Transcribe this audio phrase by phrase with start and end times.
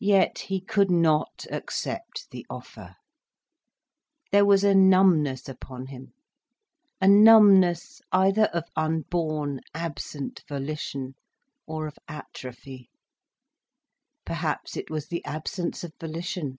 [0.00, 2.96] Yet he could not accept the offer.
[4.32, 6.14] There was a numbness upon him,
[6.98, 11.14] a numbness either of unborn, absent volition,
[11.66, 12.88] or of atrophy.
[14.24, 16.56] Perhaps it was the absence of volition.